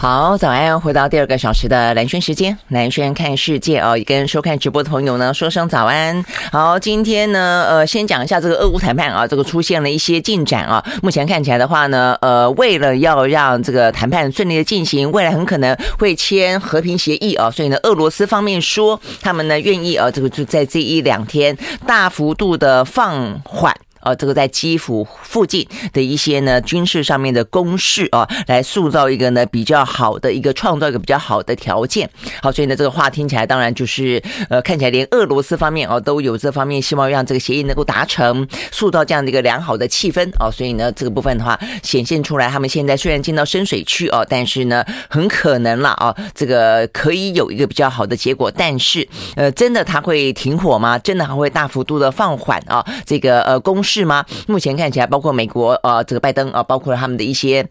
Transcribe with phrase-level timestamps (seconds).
[0.00, 0.80] 好，早安！
[0.80, 6.24] 回到第二个小时的蓝轩时间，蓝轩看世界哦，也跟收看直播的朋友呢说声早安。
[6.50, 10.82] 好，今天呢，呃，先讲一下这个俄乌谈判啊，这个出现了一些进展啊。
[11.02, 21.54] 目前看起来的话呢，呃，为了要让这个谈判顺利的进行，未来很可能会签和平协议啊，所以呢，俄罗斯方面说他们呢愿意啊，这个就在这一两天
[21.86, 23.76] 大幅度的放缓。
[24.00, 32.08] 啊，这个在基辅附近的一些呢军事上面的攻势啊，来塑造一个呢比较好的一个创造一个比较好的条件。
[32.42, 40.50] 好，所以呢这个话听起来当然就是呃看起来连俄罗斯方面哦都有这方面希望让这个协议能够达成，塑造这样的一个良好的气氛哦。
[40.50, 48.50] 所以呢这个部分的话显现出来，他们现在虽然进到深水区哦，但是呢很可能了啊，这个可以有一个比较好的结果。
[48.50, 50.98] 但是呃真的他会停火吗？
[50.98, 52.84] 真的还会大幅度的放缓啊？
[53.04, 54.24] 这个呃攻是吗？
[54.46, 57.68] 目前看起来，包括美国呃，这个拜登啊，包括他们的一些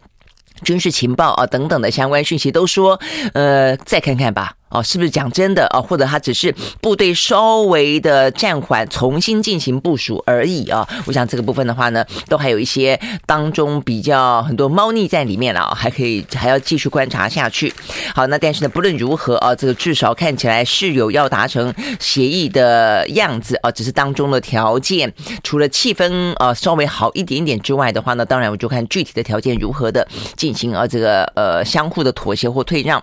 [0.62, 3.00] 军事情报啊等等的相关讯息，都说，
[3.32, 4.52] 呃，再看看吧。
[4.70, 5.80] 哦，是不是讲真的啊？
[5.80, 10.88] 或者他只是部队稍微的暂缓，重新进行部署而已啊？
[11.06, 17.74] 我想这个部分的话呢，都还有一些当中比较很多猫腻在里面了，还可以还要继续观察下去。
[18.14, 33.02] 好，那但是呢，不论如何啊，这个至少看起来是有要达成协议的样子啊，只是当中的条件，除了气氛啊稍微好一点点之外的话呢，当然我就看具体的条件如何的进行啊，这个呃相互的妥协或退让。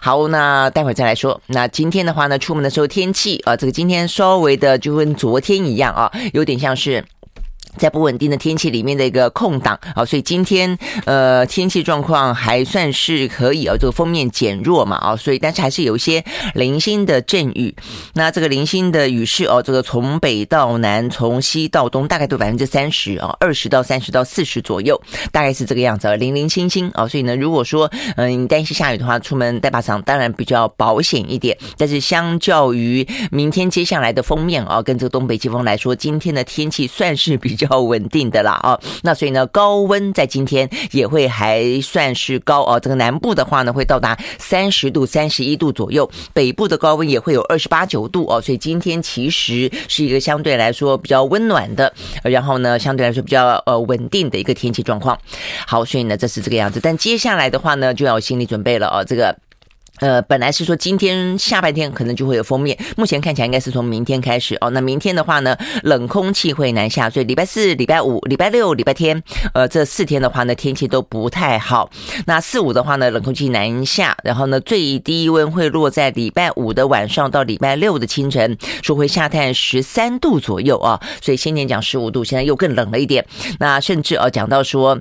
[0.00, 1.01] 好，那待会再。
[1.04, 7.04] 来说，那今天的话呢，出门的时候天气啊，这个今天稍微的就跟昨天一样啊，有点像是。
[7.76, 17.74] 在不稳定的天气里面的一个空档啊，所以今天呃天气状况还算是可以啊，这个锋面减弱嘛啊，所以但是还是有一些零星的阵雨。
[18.14, 25.00] 那这个零星的雨势哦，这个从北到南，从西到东，大概都百分之三十啊，二十到三十到四十左右，
[25.32, 27.08] 大概是这个样子，零零星星啊。
[27.08, 31.56] 所以呢，如果说嗯你担心下雨的话，出门带把伞当然比较保险一点。
[31.76, 37.72] 但是相较于明天接下来的锋面啊，跟这个东北季风来说，今天的天气算是比较较。
[37.72, 42.78] 比较稳定的啦啊，那所以呢，高温在今天也会还算是高哦。
[42.78, 48.42] 这个南部的话呢，会到达三十度、三十一度左右，北部的高温也会有二十八九度哦。
[48.42, 51.90] 所以今天其实是一个相对来说比较温暖的，
[52.22, 55.18] 然后呢，相对来说比较呃稳定的一个天气状况。
[55.66, 56.78] 好，所以呢，这是这个样子。
[56.78, 59.02] 但接下来的话呢，就要有心理准备了哦。
[59.02, 59.34] 这个。
[60.02, 64.68] 呃，本来是说今天下半天可能就会有封面，目前看起来应该是从明天开始哦。
[64.70, 69.22] 那明天的话呢，冷空气会南下，所以礼拜四、礼拜五、礼拜六、礼拜天，
[69.54, 71.88] 呃，这四天的话呢，天气都不太好。
[72.26, 81.00] 那四五的话呢，冷空气南下，然后呢，最低温会落在礼拜五的晚上到礼拜六的清晨，说会下探十三度左右啊。
[81.20, 83.24] 所以先前讲十五度，现在又更冷了一点。
[83.60, 85.00] 那甚至啊，讲到说。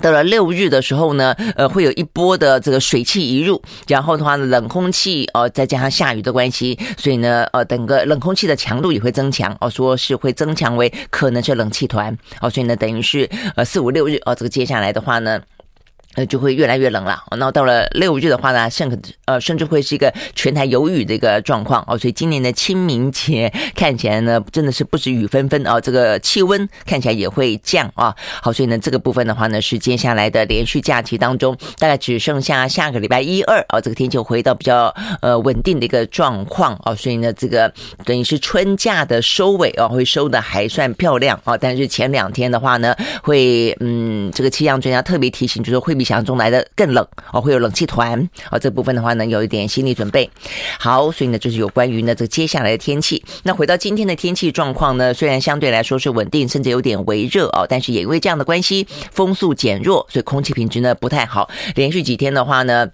[0.00, 15.40] 到了六日的时候呢，呃，会有一波的这个水汽移入，然后的话呢，冷空气哦，再加上下雨的关系，所以呢，呃，整个冷空气的强度也会增强哦，说是会增强为可能是冷气团哦，所以呢，等于是呃四五六日哦，这个接下来的话呢。
[16.18, 17.22] 呃，就会越来越冷了。
[17.36, 21.96] 那到了六日的话呢，甚呃甚至会是一个全台有雨的一个状况哦。
[21.96, 28.12] 所以今年的清明节看起来呢，真的是不止雨纷纷啊，这个气温看起来也会降啊。
[28.42, 34.92] 好，所以呢，这个部分的话呢，是接下来的连续假期当中，大概只剩下下个礼拜一二啊，这个天气回到比较
[35.22, 36.92] 呃稳定的一个状况啊。
[36.96, 37.72] 所以呢，这个
[38.04, 41.56] 等于是春假的收尾啊，会收的还算漂亮啊。
[41.56, 42.92] 但是前两天的话呢，
[43.22, 46.07] 会嗯，这个气象专家特别提醒，就是会比。
[46.08, 48.18] 想象中来的更冷哦，会有冷气团
[48.50, 50.30] 哦，这部分的话呢，有一点心理准备。
[50.78, 53.22] 好，所以呢，就是有关于呢这接下来的天气。
[53.42, 61.50] 那回到今天的天气状况呢，虽然相对来说是稳定，甚至有点微热哦，但是也因为这样的关系，风速减弱，所以空气品质呢不太好。
[61.74, 62.88] 连续几天的话呢。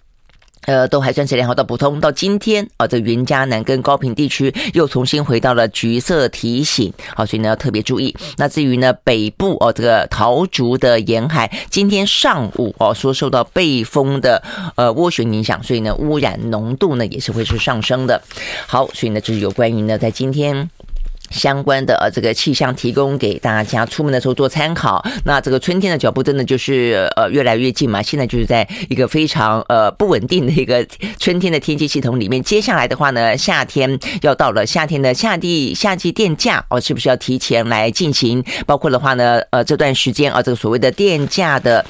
[0.67, 2.01] 呃，都还算是良好到普通。
[2.01, 8.15] 到今天啊，这云嘉南跟高屏地区又重新回到了橘色提醒，好，所以呢要特别注意。
[8.37, 14.43] 那至于呢北部哦，这个桃竹的沿海，今天上午哦说受到背风的
[14.77, 18.21] 呃涡旋影响，所以呢污染浓度呢也是会是上升的。
[18.67, 20.71] 好，所以呢这是有关于呢在今天。
[21.31, 25.05] 相关的呃这个气象提供给大家，出门的时候做参考。
[25.25, 28.01] 那这个春天的脚步真的就是呃越来越近嘛？
[28.01, 30.87] 现在就是在一个非常呃不稳定的一个
[31.19, 32.41] 春天的天气系统里面。
[32.43, 38.45] 接下来的话呢，夏天要到了，夏天的夏季夏季电价哦，是不是要提前来进行？
[38.65, 41.85] 包括的话呢，呃这段时间啊，这个所谓的电价的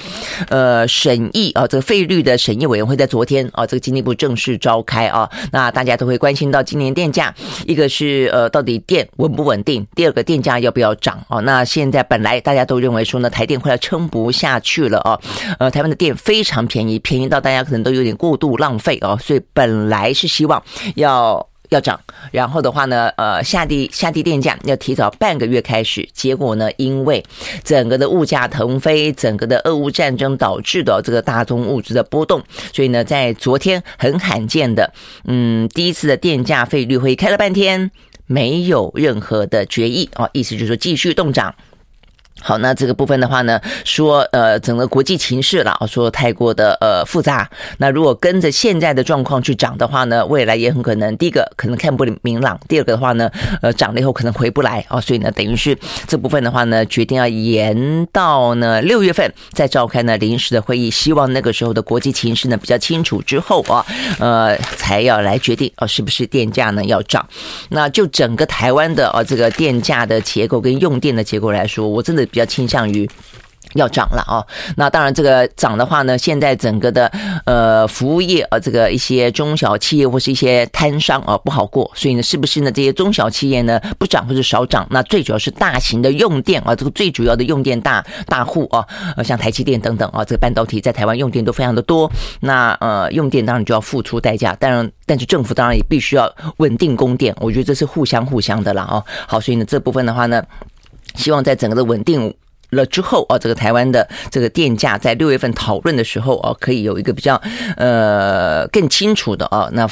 [0.49, 7.35] 呃审议啊，这个费率的审议委员会在昨天啊，这个经济部正式召开啊，那大家都会关心到今年电价，
[7.67, 9.34] 一个是呃到底电稳。
[9.35, 9.87] 不稳定？
[9.95, 11.25] 第二个电价要不要涨？
[11.29, 15.21] 哦，那现在本来大家都认为说呢，台电快要撑不下去了哦。
[15.59, 20.63] 呃，台湾的电非常便宜，便宜到大家可能都有点过度浪费哦，所以本来是希望
[20.97, 21.47] 要。
[21.71, 21.99] 要涨，
[22.31, 26.07] 然后的话呢，呃，下地下地电价要提早半个月开始。
[26.13, 27.25] 结果呢，因为
[27.65, 32.41] 整个的物价腾飞，整个的俄乌战争导致的这个大宗物资的波动，
[32.73, 34.93] 所以呢，在昨天很罕见的，
[35.25, 37.91] 嗯，第一次的电价费率会开了半天，
[38.27, 41.55] 没有任何的决议啊，意思就是说继续动涨。
[42.47, 47.49] 好，那这个部分的话呢，说呃，整个国际情势了，说太过的呃复杂。
[47.79, 53.31] 那如果跟着现在的状况去涨的话呢，未来也很可能第一个可能看不明朗，第二个的话呢，
[53.63, 55.01] 呃，涨了以后可能回不来啊。
[55.01, 55.75] 所以呢，等于是
[56.07, 63.83] 这部分的话呢，决定要延到呢六月份再召开呢临时的会议，希望那个时候的国际情势呢比较清楚之后啊，
[64.19, 67.27] 呃，才要来决定哦是不是电价呢要涨。
[67.71, 72.29] 那就整个台湾的啊这个电价的结构跟用电的结构来说，我真的。
[72.35, 73.09] 比较倾向于
[73.75, 74.39] 要涨了啊，
[74.77, 77.11] 那当然这个涨的话呢，现在整个的
[77.45, 84.87] 呃服务业啊，这个一些中小企业或是一些摊商啊不好过，所以呢，是不是呢这些中小企业呢不涨或者少涨？
[84.91, 92.09] 那最主要是大型的用电啊，这个最主要的用电大大户啊，呃像台积电等等啊，这个半导体在台湾用电都非常的多，
[92.41, 99.03] 那呃用电当然就要付出代价，当然但是政府当然也必须要稳定供电，我觉得这是互相互相的了啊。
[99.27, 100.45] 好，所以呢这部分的话呢。
[101.15, 102.35] 希望在整个的稳定
[102.71, 107.41] 了之后啊，这个台湾的这个电价在六月份讨论的时候啊，可以有一个比较
[107.77, 109.89] 呃更清楚的啊，那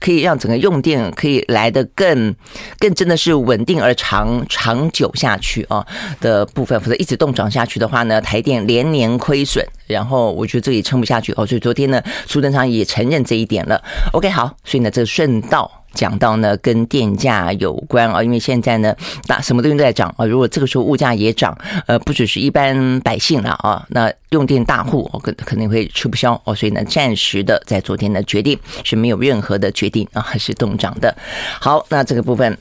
[0.00, 2.34] 可以让整个用电可以来得更
[2.78, 5.86] 更真的是稳定而长长久下去啊
[6.20, 11.46] 的部分，否则一直冻涨下去的话呢，台电连年亏损，然后我觉得这也撑不下去哦。
[11.46, 13.80] 所以昨天呢，苏贞昌也承认这一点了。
[14.12, 15.83] OK，好，所以呢，这顺道。
[15.94, 18.94] 讲到呢，跟电价有关啊，因为现在呢，
[19.28, 20.26] 那什么东西都在涨啊。
[20.26, 21.56] 如果这个时候物价也涨，
[21.86, 26.54] 呃，不只是一般百姓了啊，那用电大户可肯定会吃不消哦。
[26.54, 31.16] 所以呢，暂时的在昨天的决定是没有任何的决定啊，还是动涨的。
[31.60, 32.58] 好，那这个部分。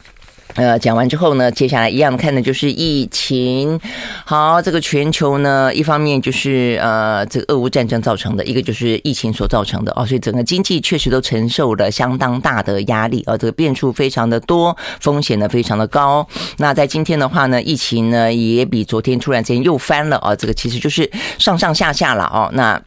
[0.55, 3.79] 呃，讲完之后呢，接下来一样看的就是疫情。
[4.23, 16.27] 好，这个全球呢，一方面就是呃，这个俄乌战争造成的，一个就是疫情所造成的哦，所以整个经济确实都承受了相当大的压力啊，这个变数非常的多，风险呢非常的高。
[16.57, 21.09] 那在今天的话呢，疫情呢也比昨天突然间又翻了啊，这个其实就是
[21.39, 22.79] 上上下下了哦，那。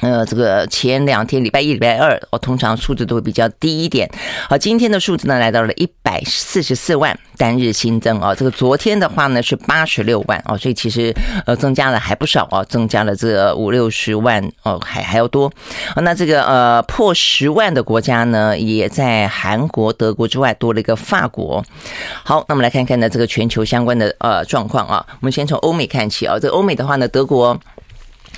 [0.00, 4.08] 呃，这个前两天礼拜一、礼拜二，我通常数字都会比较低一点。
[4.48, 11.12] 好，今天的数字呢来到了一百四十四万单日新增啊，这个昨天的话呢是八十六万哦，所以其实
[11.46, 15.52] 呃增加了还不少哦，增加了这五六十万哦，还还要多。
[15.96, 21.64] 那这个呃破十万的国家呢，也在韩国、德国之外多了一个法国。
[22.22, 27.58] 好，那么来看看呢这个全球相关的呃状况啊，我们先从欧美看起啊，这欧美的话呢，德国。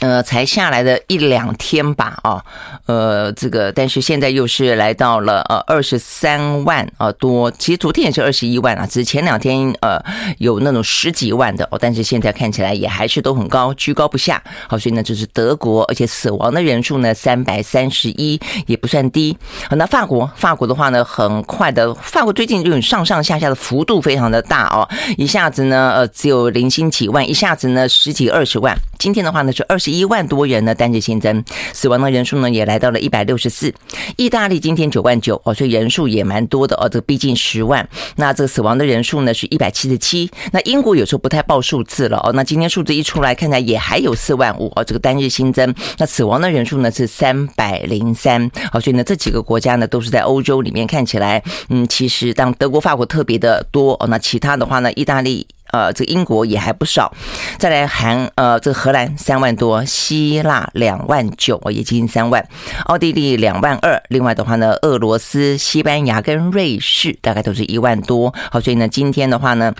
[0.00, 2.42] 呃，才下来的一两天吧，啊，
[2.86, 10.02] 呃，这个，但是现在又是来到了呃二十三万啊多，其实昨天也是二十一万啊，只是前两天呃
[10.38, 14.42] 有那种十几万的哦，但是现在看起来也还是都很高，居高不下。
[14.66, 19.36] 好，所以呢，就是德国，而且死亡的人数呢三百三十一，也不算低。
[19.68, 24.88] 好，那法国，法国的话呢，很快的，法国最近这种上上下下的幅度非常的大哦，
[25.18, 28.74] 一下子呢呃只有零星几万，一下子呢十几二十万。
[28.98, 29.89] 今天的话呢是二十。
[29.90, 33.72] 一万多人呢，单日新增死亡的人数呢，也来到了一百六十四。
[34.16, 37.86] 意大利今天九万九哦，所以人数也蛮多的哦，这个逼近十万。
[38.16, 40.30] 那这个死亡的人数呢是一百七十七。
[40.52, 45.74] 那英国有时候不太报数字了哦，那今天数字一出来，看起来也还有四万五哦，这个单日新增。
[45.98, 48.50] 那死亡的人数呢是三百零三。
[48.72, 55.46] 好，所以呢这几个国家呢都是在欧洲里面看起来，嗯，其实当德国、法国特别的多哦，那其他的话呢，意大利。
[55.72, 57.12] 呃，这个英国也还不少，
[57.58, 62.44] 再来韩呃，这个荷兰三万多，希腊两万九，也接近三万，
[62.86, 68.34] 奥地利两万二，另外的话呢，俄罗斯、西班牙跟瑞士大概都是一万多。
[68.50, 69.74] 好，所以呢，今天的话呢。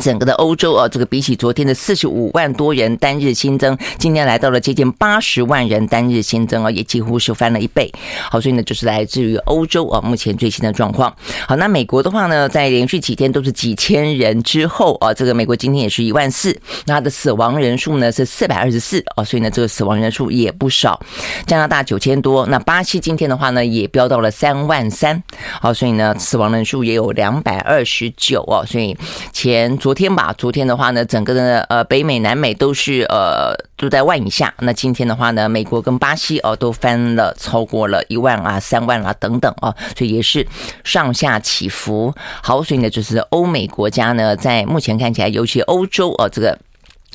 [0.00, 7.92] 整个的欧洲啊，这个比起昨天的四十五万多人单日新增，今天来到了接近八十万人单日新增啊，也几乎是翻了一倍。
[8.30, 11.14] 好，所以呢，就是来自于欧洲啊，目前最新的状况。
[11.46, 21.00] 好，那美国的话呢，在连续几天都是几千人之后啊，这个美国今天也是一万四，那它的死亡人数呢是四百二十四啊，所以呢，这个死亡人数也不少。
[21.46, 25.22] 加拿大九千多，那巴西今天的话呢，也飙到了三万三，
[25.60, 28.96] 好，所以呢，死亡人数也有两百二十九哦，所以
[29.32, 34.54] 前昨昨天吧，昨天的话呢，整个的呃北美、南美都是呃都在万以下。
[34.60, 40.46] 那今天的话呢，美国跟巴西哦都翻了超过了一万啊、三万啊等等哦，所以也是
[40.84, 42.14] 上下起伏。
[42.40, 46.56] 好，所以呢，就是欧美国家呢，在目前看起来，尤其欧洲哦这个。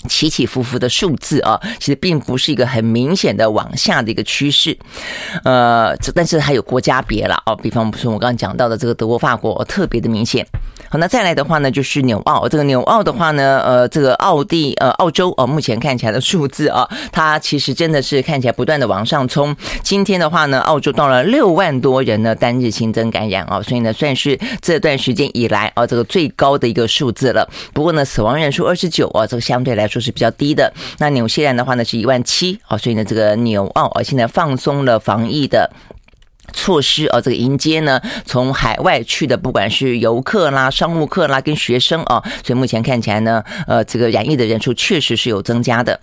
[0.07, 4.77] 起起伏伏的数字啊，其实并不是一个很明显的往下的一个趋势，
[5.43, 10.45] 呃，这但是还有国家别了哦，比方说我刚刚讲到的这个德国、法国特别的明显。
[10.87, 19.55] 好，那再来的话呢，就是纽澳，这个纽澳的话呢，呃，这个奥地呃澳洲哦，目前看起来的数字啊，它其实真的是看起来不断的往上冲。
[19.81, 27.49] 今天的话呢，澳洲到了六万多人呢单日新增感染啊，所以呢算是这段时间以来啊这个最高的一个数字了。
[27.73, 29.94] 不过呢，死亡人数二十九啊，这个相对来说。
[29.95, 30.69] 就是比较低的。
[30.99, 35.71] 那纽西兰的话呢，是一万七啊，所以呢，这个纽澳啊，现在放松了防疫的。
[36.53, 45.99] 措施啊，这个迎接呢，从海外去的，不管是游客啦、商务客啦，跟学生啊，所以目前看起来呢，呃，这个染疫的人数确实是有增加的。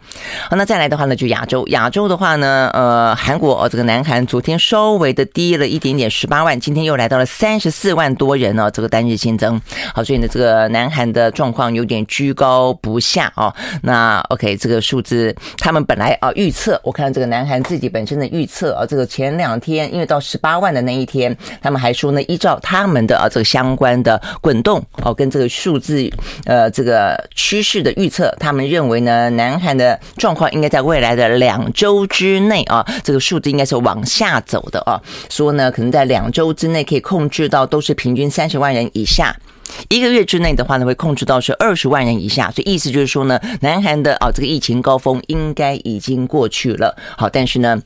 [0.49, 9.61] 好，那再来的话呢，就亚洲，亚洲的话呢，呃，韩国哦，这个南韩昨天稍微的低了一点点，十八万，今天又来到了三十四万多人哦，这个单日新增。
[9.95, 13.55] 好，所以呢，这个南韩的状况有点居高不下哦。
[13.83, 26.11] 那 OK，这个数字他们本来啊预测，我看这个南韩自己本身的预测啊，这个前两天因为到十八万的那一天，他们还说呢，依照他们的啊这个相关的滚动哦，跟这个数字
[26.47, 34.97] 呃这个趋势的预测，他们认为呢，南韩的状况应该在未来的两周之内啊，这个数字应该是往下走的啊，
[35.29, 39.37] 说呢可能在两周之内可以控制到都是平均三十万人以下，
[39.91, 46.97] 一个月之内的话呢会控制到是二十万人以下，所以意思就是说呢，南韩的啊这个疫情高峰应该已经过去了。
[47.19, 47.83] 好，但是呢。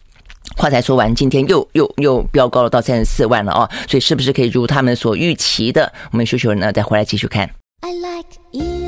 [0.56, 5.92] 话才说完，今天又又又飙高了到三十四万了哦，所以是不是可以如他们所预期的？
[6.10, 7.48] 我们休息会呢，再回来继续看。
[7.80, 8.85] I like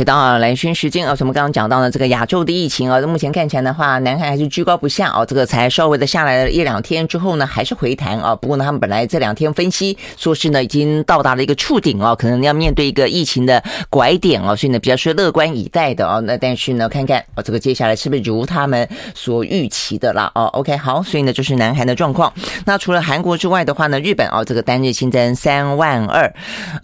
[0.00, 8.34] 回到啊，兰萱时间啊，我们刚刚讲到的这个亚洲的疫情啊，目前看起来的话，南韩还是居高不下啊，这个才稍微的下来了一两天之后呢，还是回弹啊。
[8.34, 16.18] 不过呢，他们本来这两天分析说是呢，已经到达了一个触顶啊，可能要面对一个疫情的拐点啊，所以呢，比较是乐观以待的啊。
[16.20, 22.32] 那但是呢，看看啊，这个接下来是不是如他们所预期的了啊？OK，好，所以呢，就是南韩的状况。
[22.64, 26.32] 那除了韩国之外的话呢，日本啊，这个单日新增三万二，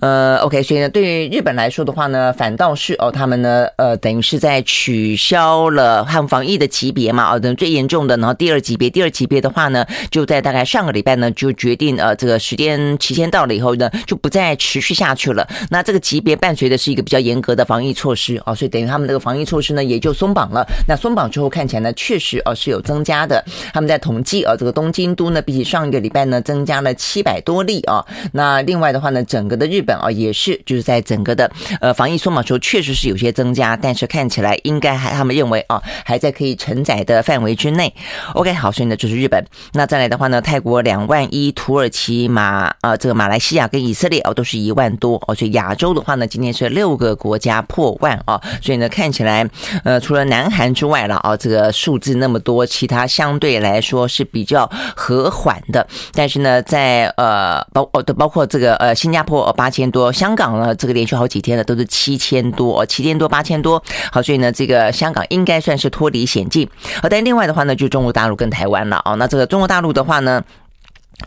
[0.01, 15.47] 呃，OK，所以呢，对于日本来说的话呢，反倒是他们呢，呃，等于是在取消了汉防疫的级别嘛，哦，等最严重的，然后第二级别，第二级别的话呢，就在大概上个礼拜呢，就决定，呃，这个时间期限到了以后呢，就不再持续下去了。
[15.71, 20.67] 那这个级别伴随的是一个比较严格的防疫措施啊，所以等于他们这个防疫措施呢，也就松绑了。
[20.89, 23.45] 那松绑之后看起来呢，确实啊是有增加的。
[23.75, 28.05] 他们在统计啊，这个东京都呢，比起上一个礼拜呢，增加了七百多例啊。
[28.33, 32.86] 那另外的话呢，整个的日本啊，也是就是在整个的呃防疫松绑时候，确实。
[32.87, 37.93] 就是有些增加，但是看起来应该还他们认为啊，还在可以承载的范围之内。
[38.35, 39.45] OK，好，所以呢就是日本。
[39.73, 45.35] 那再来的话呢，泰国两万一，土耳其马啊，这个马来西亚跟以色列哦都是一万多哦。
[45.35, 48.41] 所以亚洲的话呢，今天是六个国家破万啊。
[48.63, 49.45] 所以呢看起来
[49.83, 55.85] 呃除了南韩之外了啊，这个数字那么多，其他相对来说是比较和缓的。
[56.13, 62.76] 但是呢，在呃包哦的包括这个呃新加坡八千多，香港呢这个连续好几天呢都是七千多。
[62.85, 66.69] 七千多八千多，好，所以呢，这个香港应该算是脱离险境。
[67.01, 69.17] 好，但另外的话呢，就中国大陆跟台湾了哦。
[69.17, 70.43] 那这个中国大陆的话呢，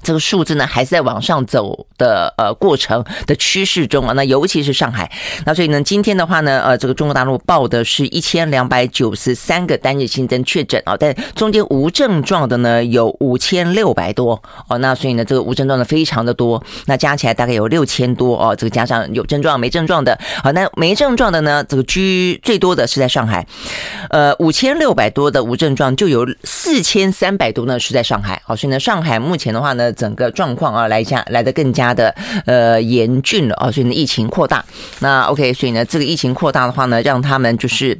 [0.04, 5.12] 这个数字呢还是在往上走的呃过程的趋势中啊，那尤其是上海，
[5.46, 23.46] 那所以呢今天的话呢，呃这个中国大陆报的是一千两百九十三个单日新增确诊啊，但中间无症状的呢有五千六百多哦，那所以呢这个无症状的非常的多，那加起来大概有六千多哦，这个加上有症状没症状的，好，那没症状的呢这个居最多的是在上海，
[24.12, 29.79] 呃五千六百多的无症状就有四千三百多呢是在上海，好，所以呢上海目前的话呢。
[29.80, 32.14] 那整个状况啊，来讲来的更加的
[32.46, 34.66] 呃严峻了啊，所以呢疫情扩大。
[35.00, 37.98] 那 OK，所以呢这个疫情扩大的话呢，让他们就是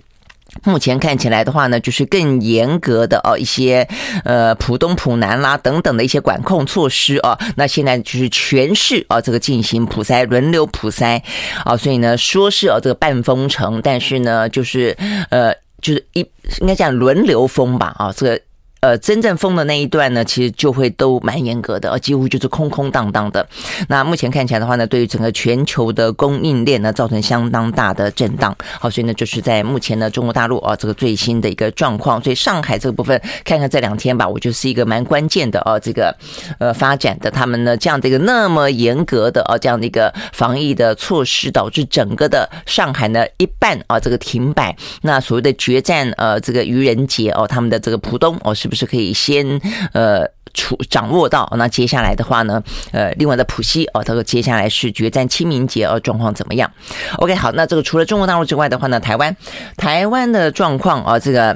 [0.66, 3.88] 目前看起来的话呢，就是更严格的哦一些
[4.26, 7.38] 呃浦东、浦南啦等等的一些管控措施啊。
[7.56, 11.22] 那现在就是全市啊这个进行普筛，轮流普筛
[11.64, 14.98] 啊，所以呢说是啊这个半封城，但是呢就是
[15.30, 16.20] 呃就是一
[16.60, 18.42] 应该讲轮流封吧啊这个。
[18.82, 23.48] 呃真正封的那一段呢，其实就会都蛮严格的，几乎就是空空荡荡的。
[23.88, 28.56] 那目前看起来的话呢，对于整个全球的供应链呢，造成相当大的震荡。
[28.80, 32.22] 好，所以呢，就是在目前呢，中国大陆啊这个最新的一个状况。
[32.24, 36.16] 所以上海这个部分，看看这两天吧，我觉得是一个蛮关键的哦，这个
[36.60, 44.76] 呃发展的，他们呢这样的一个那么严格的啊这样的一个防疫的措施，导致整个的上海呢一半啊这个停摆。
[45.02, 49.60] 那所谓的决战呃这个愚人节哦，他们的这个浦东哦，是不是可以先
[49.94, 50.30] 呃？
[50.52, 52.62] 处掌握到，那接下来的话呢，
[52.92, 56.70] 呃，另外的普西哦，他说接下来是决战清明节哦，状况怎么样
[57.18, 59.38] ？OK，好，那这个除了中国大陆之外的话呢，台湾，
[59.78, 61.56] 台湾的状况啊，这个。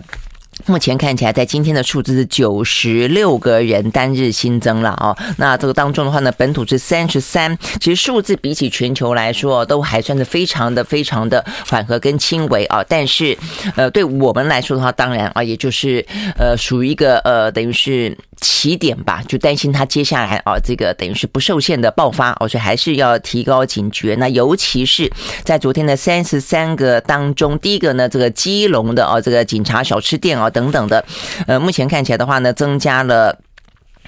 [0.66, 5.18] 目前看起来，在今天的数字是九十六个人单日新增了哦。
[5.38, 12.84] 那这个当中的话呢，本土是三十三，其实数字比起全球来说，都还算是非常的、非常的缓和跟轻微啊。
[12.88, 13.38] 但是，
[13.76, 16.06] 呃，对我们来说的话，当然啊，也就是
[16.38, 24.16] 呃，属于一个呃，等于是起点吧，就担心他接下来啊，这个等于是不受限的爆发而且还是要提高警觉。
[24.16, 25.12] 那尤其是
[25.44, 30.50] 在昨天的三十三个当中，第一个呢，这个基隆的啊，这个警察小吃店啊。
[30.50, 31.04] 等等的，
[31.48, 33.40] 呃，目前看起来的话呢，增加了。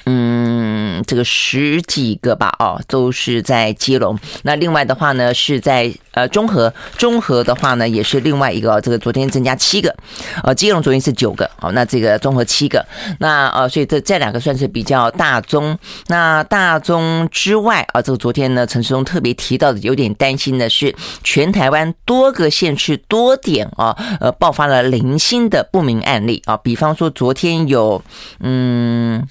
[0.06, 4.18] 嗯，这个十几个吧，哦，都是在基隆。
[4.44, 9.96] 那另外的话呢，是在呃中和，中和的话呢，也是另外一个，这个昨天增加七个，
[10.44, 12.86] 呃，基隆昨天是九个，哦，那这个中和七个，
[13.20, 15.76] 那呃，所以这这两个算是比较大宗。
[16.08, 28.04] 那大宗之外啊，这个昨天呢，陈世忠特别提到的，有点担心的是，全台湾多个县市多点啊，呃，爆发了零星的不明案例啊，比方说昨天有
[28.40, 29.28] 嗯。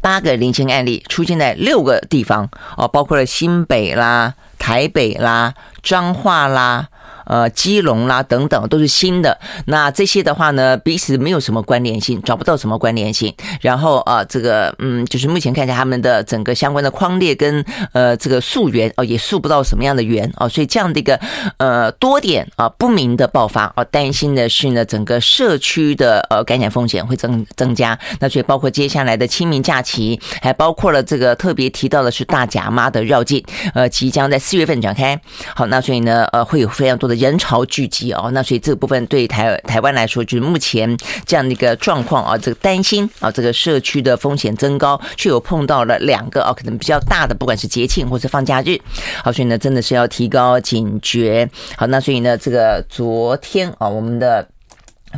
[0.00, 6.88] 八个零星案例出现在六个地方哦，包括了新北啦、台北啦、彰化啦。
[7.26, 13.34] 呃，基隆啦等等都是新的，那这些的话呢，彼此没有什么关联性，找不到什么关联性。
[13.60, 21.18] 然后呃，这个嗯，就是目前看起来他们的整个相关的框列跟呃这个溯源哦，也溯不到什么样的源哦，所以这样的一个
[21.56, 27.98] 呃多点啊不明的爆发哦，担心的是呢，整个社区的呃感染风险会增增加。
[28.20, 35.20] 那所以包括接下来的清明假期，还包括了这个特别提到的是大甲妈的绕境，呃，即将在四月份展开。
[35.56, 37.15] 好，那所以呢，呃，会有非常多的。
[37.16, 48.78] 人潮聚集哦，那所以这个部分对台台湾来说，就是目前这样的一个状况啊，这个担心啊，这个社区的风险增高，却有碰到了两个啊，可能比较大的，不管是节庆或是放假日，
[49.22, 51.48] 好，所以呢，真的是要提高警觉。
[51.76, 54.48] 好，那所以呢，这个昨天啊，我们的。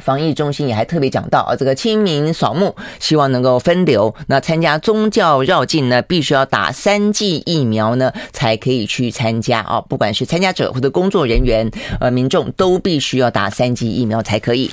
[0.00, 4.14] 防疫中心也还特别讲到啊，这个清明扫墓希望能够分流。
[4.28, 9.80] 那参加宗教绕境呢，必须要打三剂疫苗呢，才可以去参加啊。
[9.88, 14.70] 不管是参加者或者工作人员，呃，民众都必须要打三剂疫苗才可以。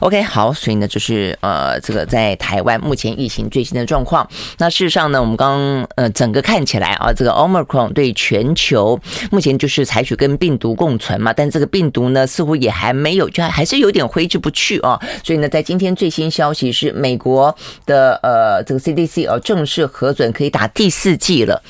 [0.00, 4.28] OK，好，所以呢，就是呃，这个在台湾目前疫情最新的状况。
[4.58, 9.00] 那事实上呢，我们刚呃整个看起来啊，这个 Omicron 对全球
[9.30, 14.65] 目前就是采取跟病毒共存嘛，但这个病毒呢，似乎也还没有，就还是有点挥之不去。
[14.66, 21.62] 去啊，所以呢，在今天最新消息是，美国的呃这个 CDC 哦正式核准可以打第四剂了。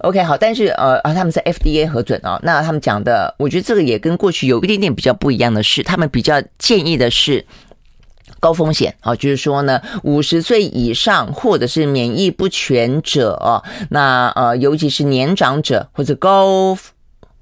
[0.00, 7.44] OK，好，但是呃啊，他们是 FDA 核准哦，那他们讲的，我觉得这个也跟过去有一点点比较不一样的是，他们比较建议的是
[8.40, 16.78] 高风险啊，就是说呢，五十岁以上或者是免疫不全者，那呃尤其是年长者或者高。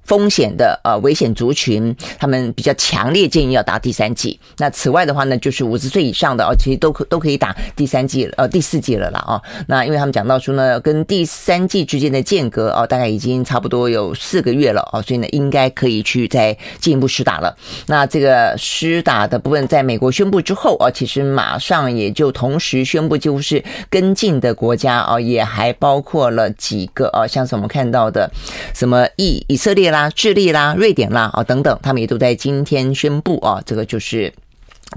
[0.05, 4.37] 风险的呃危险族群，他们比较强烈建议要打第三剂。
[4.57, 9.41] 那此外的话呢，就是五十岁以上的哦，其实都可都可以打第三剂呃第四剂了啦哦。
[9.67, 17.55] 那因为他们讲到说呢，跟第三剂之间的间隔哦，大概已经差不多有四个月了哦，所以呢应该可以去再进一步施打了。
[17.87, 28.29] 那这个施打的部分在美国宣布之后哦，其实马上也就同时宣布，几乎是跟进的国家哦，也还包括了几个哦，像是我们看到的
[28.73, 29.92] 什么以以色列。
[29.93, 34.33] 啦，智利啦，瑞典啦，啊，等等，他们也都在今天宣布啊，这个就是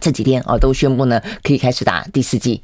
[0.00, 2.60] 这几天啊，都宣布呢，可以开始打第四剂。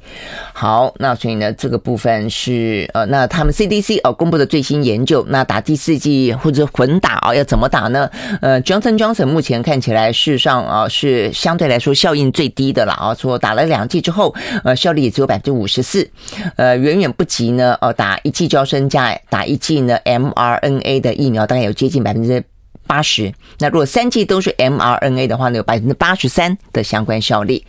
[0.53, 8.09] 好，那所以呢，这个部分是呃，那他们 CDC 哦公布的最新研究，那打第四剂或者混打啊，要怎么打呢？
[8.41, 16.09] 呃，Johnson Johnson 目前看起来事实上啊是相对来说效应最低的了啊，说打了两剂之后，呃，效力也只有百分之五十四，
[16.55, 22.43] 呃，远远不及呢，呃，打一剂胶生加打一剂呢 mRNA 的疫苗，大概有接近百分之。
[22.87, 27.65] 八十，那如果三剂都是 mRNA 的话呢，有百分之八十三的相关效力。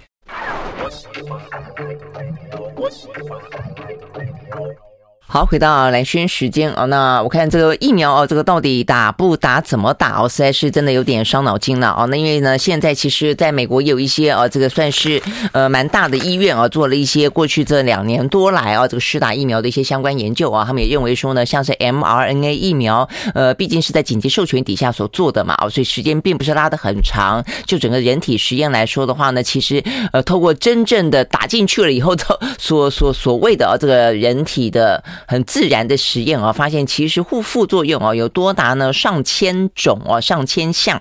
[5.34, 12.06] 好，回到蓝轩时间哦，那我看这个疫苗哦，这个到底打不打，怎么打哦，实在是真的有点伤脑筋了哦。
[12.06, 15.20] 那因为呢，现在其实在美国有一些哦，这个算是
[15.50, 27.44] 呃蛮大的医院啊，做了一些过去这两年多来啊，这个施打疫苗的一些相关研究啊，他们也认为说呢，像是 mRNA 疫苗，呃，毕竟是在紧急授权底下所做的嘛，哦，所以时间并不是拉得很长。
[27.66, 32.14] 就整个人体实验来说的话呢，其实呃，透过真正的打进去了以后，
[32.56, 35.02] 所所所谓的啊，这个人体的。
[35.26, 41.00] 很自然的实验啊，发现其实副副作用啊有多达呢上千种啊，上千项，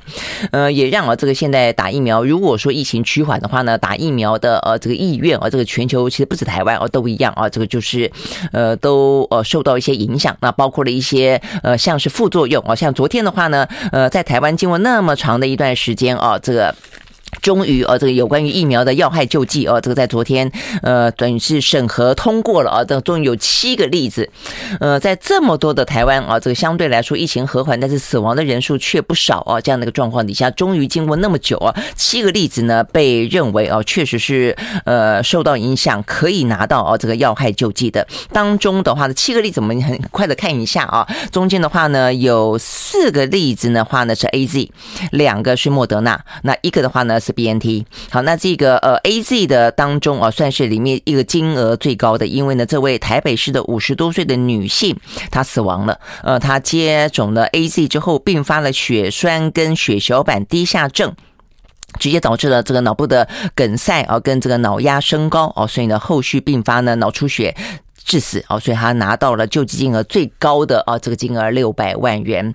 [0.52, 8.12] 呃，也让啊这个现在打疫苗，如果说疫情趋缓的话呢，打疫苗的呃这个意愿啊，这个全球其实不止台湾啊都一样啊，这个就是
[8.52, 16.74] 呃都呃受到一些影响，那包括了一些呃像是副作用啊，像昨天的话呢，呃在台湾经过那么长的一段时间啊，这个。
[17.44, 20.50] 终于，呃，这个有关于疫苗的要害救济，呃，这个在昨天，
[20.82, 22.84] 呃，等于是审核通过了啊。
[22.86, 24.30] 这终于有七个例子，
[24.80, 29.60] 呃，在这么多的台湾啊，这个相对来说疫情和缓，但是死亡的人数却不少啊。
[29.60, 38.08] 这样的一个状况底下，终于经过那么久啊，七个例子呢被认为啊，确实是呃受到影响，可以拿到啊这个要害救济的。
[38.32, 41.06] 当中的话呢，七个例子我们很快的看一下啊。
[41.30, 44.70] 中间的话呢，有四个例子的话呢是 AZ，
[45.12, 47.33] 两个是莫德纳，那一个的话呢是。
[47.34, 54.96] BNT 好，那这个呃 AZ 的当中啊，算是里面一个金额最高的，因为呢，这位台北市的五十多岁的女性
[55.30, 61.14] 她死亡了，呃，她接种了 AZ 之后，并发了血栓跟血小板低下症，
[62.00, 67.56] 直接导致了这个脑部的梗塞啊，跟这个脑压升高哦，所以呢，后续并发呢脑出血。
[68.06, 72.54] 致死哦，所以他拿到了救济金额最高的啊，这个金额六百万元，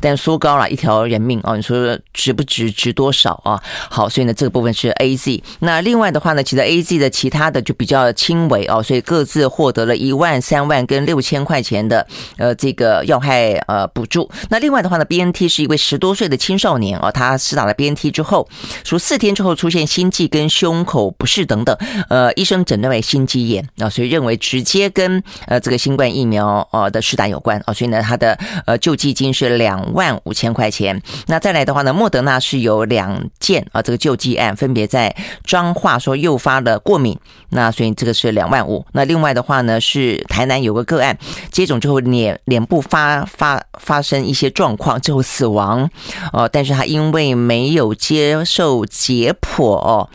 [0.00, 2.70] 但说高了一条人命啊，你说值不值？
[2.70, 3.62] 值多少啊？
[3.90, 5.42] 好，所以呢，这个部分是 AZ。
[5.60, 14.30] 那另外的话呢，其实 AZ 的其他的就比较轻微哦，所以各自获得了一万、三万跟六千块钱的呃这个要害呃补助。
[14.48, 18.48] 那另外的话呢，BNT 是一位十多岁的青少年啊，他施打了 BNT 之后，
[18.84, 21.76] 说四天之后出现心悸跟胸口不适等等，
[22.08, 24.83] 呃，医生诊断为心肌炎啊，所以认为直接。
[24.90, 31.00] 跟呃这个新冠疫苗呃的施打有关哦，所以呢，他的呃救济金是两万五千块钱。
[31.26, 37.18] 那再来的话呢，莫德纳是有两件啊这个救济案，分别在彰化说诱发了过敏，
[37.50, 38.84] 那所以这个是两万五。
[38.92, 41.16] 那另外的话呢，是台南有个个案
[41.50, 45.88] 接种之后脸脸部发发发生一些状况之后死亡
[46.32, 50.08] 哦，但是他因为没有接受解剖哦。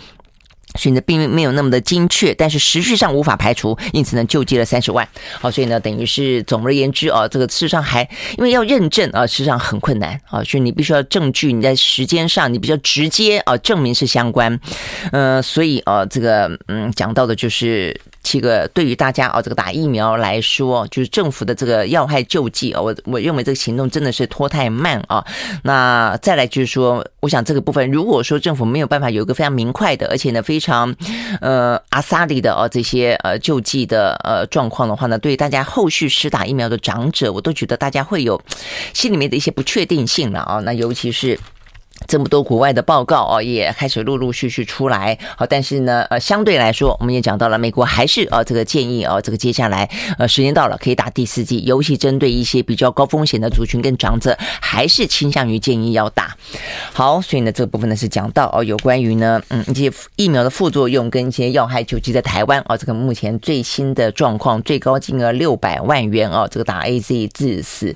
[0.76, 5.08] 选择并没有那么的精确，但是时序上无法排除，因此呢，救济了三十万。
[5.40, 8.02] 好，所以呢，等于是总而言之啊，这个事实上还
[8.38, 14.60] 因为要认证啊，事实上很困难啊，所以你必须要证据，你在时间上你比较直接啊，证明是相关。
[15.12, 18.00] 嗯，所以啊，这个嗯，讲到的就是。
[18.32, 25.26] 这个对于大家哦，这个打疫苗来说，就是政府的这个要害救济啊，我我认为这个行动真的是拖太慢啊。
[25.64, 30.96] 那再来就是说，我想这个部分，如果说政府没有办法有一个非常明快的，而且呢非常
[31.42, 38.40] 呃阿萨里的哦这些呃救济的呃状况的话呢，对于大家后续施打疫苗的长者，我都觉得大家会有
[38.94, 40.60] 心里面的一些不确定性了啊。
[40.60, 41.40] 那尤其是。
[42.08, 45.18] 这么多国外的报告哦，也开始陆陆续续出来。
[45.38, 56.36] 好，但是呢，呃，相对来说，我们也讲到了，美国还是呃这个建议啊，这个接下来呃时间到了可以打第四剂，尤其针对一些比较高风险的族群跟长者，还是倾向于建议要打。
[56.94, 67.96] 好，所以呢，这个部分呢是讲到哦，有关于呢，嗯，一些疫苗的副作用跟一些要害救济在台湾哦，这个目前最新的状况，最高金额六百万元哦，这个打 AZ 致死。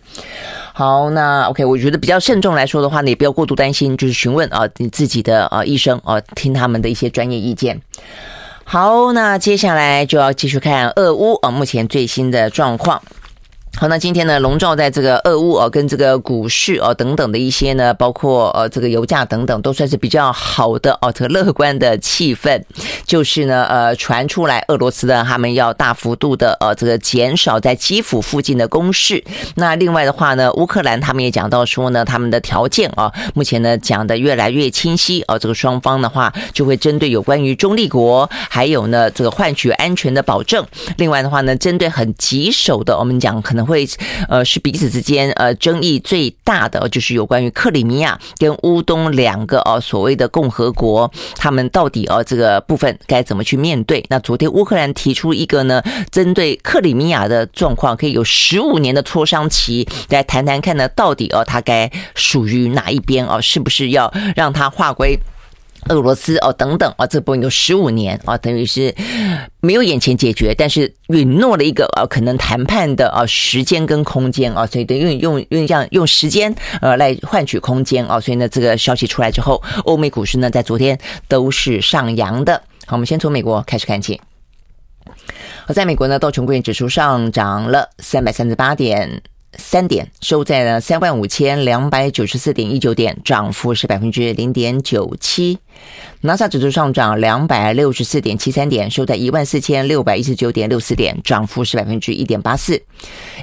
[0.73, 7.81] 好，那 OK，我觉得比较慎重来说的话，呢也不要过度担心，就是询问啊你自己的啊医生啊，听他们的一些专业意见。
[8.63, 13.01] 好，那接下来就要继续看俄乌啊目前最新的状况。
[13.75, 22.61] 好，那今天呢，笼罩在这个俄乌哦，跟这个股市哦等等的一些呢，包括呃这个油价等等，都算是比较好的哦，这个乐观的气氛，
[23.05, 29.21] 就是呢呃传出来俄罗斯的他们要大幅度的呃这个减少在基辅附近的攻势。
[29.55, 40.63] 那另外的话呢，乌克兰他们也讲到说呢，他们的条件啊，目前呢讲的越来越清晰哦，这个双方的话就会针对有关于中立国，还有呢这个换取安全的保证。
[40.97, 43.62] 另外的话呢，针对很棘手的，我们讲可能。
[43.65, 43.87] 会
[44.27, 54.03] 呃是彼此之间呃争议最大的，就是有关于克里米亚跟乌东两个哦所谓的共和国，他们到底哦这个部分该怎么去面对？
[54.09, 63.41] 那昨天乌克兰提出一个呢，针对克里米亚的状况，可以有十五年的磋商期，来谈谈看呢，到底哦他该属于哪一边哦？
[63.41, 65.17] 是不是要让他划归？
[65.89, 68.93] 俄罗斯哦，等等啊，这部分有十五年啊，等于是
[69.61, 82.61] 没有眼前解决，但是允诺了一个呃可能谈判的啊时间跟空间啊，所以等于用用用这样用时间呃来换取空间啊，所以呢这个消息出来之后，欧美股市呢在昨天都是上扬的。
[82.85, 84.19] 好，我们先从美国开始看起。
[85.65, 89.21] 而在美国呢，道琼工业指数上涨了三百三十八点。
[89.57, 95.59] 三点收在了三万五千两百九十四点一九点，涨幅是百分之零点九七。
[96.25, 102.81] 纳斯达克指数上涨两百六十四点七三点，收在一万四千六百一十九点六四点，涨幅是百分之一点八四。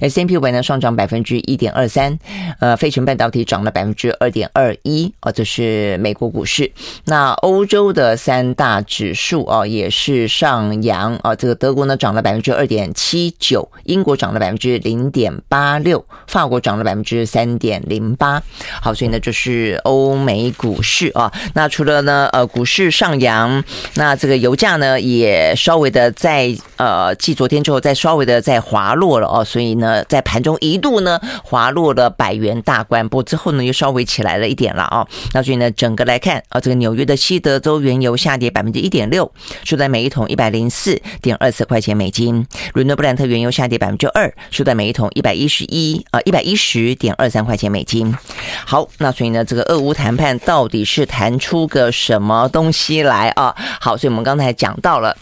[0.01, 2.19] S&P 500呢上涨百分之一点二三，
[2.59, 6.73] 呃，费城半导体涨了百分之二点二一，哦，这是美国股市。
[7.05, 18.43] 那欧洲的三大指数啊也是上扬啊，这个德国呢涨了百分之二点七九，英国涨了百分之零点八六，法国涨了百分之三点零八。
[18.81, 21.31] 好，所以呢就是欧美股市啊。
[21.53, 23.63] 那除了呢呃股市是上扬，
[23.95, 30.05] 那这个油价呢也稍微的在呃继昨天之后再稍微的再滑落了哦，所以呢。
[30.11, 35.07] 在盘中一度呢滑落了百元大关，不之后呢又稍微起来了一点了啊。
[35.33, 39.31] 那所以呢，整个来看啊，这个纽约的西德州原油下跌百分之一点六，
[39.65, 48.13] 收在每一桶一百零四点二四块钱美金；伦敦布兰特原油下跌百分之二，收在每一桶一百一十一啊一百一十点二三块钱美金。
[48.67, 53.55] 好，那所以呢，这个俄乌谈判到底是谈出个什么东东西来啊？
[53.81, 55.17] 好，所以我们刚才讲到了，